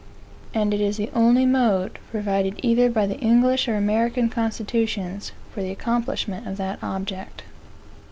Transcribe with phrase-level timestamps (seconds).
[0.51, 5.61] And it is the only mode, provided either by the English or American constitutions, for
[5.61, 7.43] the accomplishment of that object.